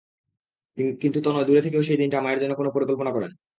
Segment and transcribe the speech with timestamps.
[1.01, 3.31] কিন্তু তনয় দূরে থেকেও সেই দিনটা মায়ের জন্য কোনো পরিকল্পনা করেন।